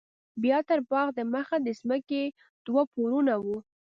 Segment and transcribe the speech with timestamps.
[0.43, 2.23] بيا تر باغ د مخه د ځمکې
[2.65, 3.57] دوه پوړونه وو.